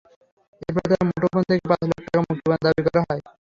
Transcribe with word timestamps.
এরপর 0.61 0.83
তাঁর 0.91 1.03
মুঠোফোন 1.09 1.41
থেকে 1.49 1.63
পাঁচ 1.69 1.81
লাখ 1.83 1.99
টাকা 2.05 2.19
মুক্তিপণ 2.21 2.57
দাবি 2.65 2.81
করা 2.87 3.01
হয়। 3.07 3.21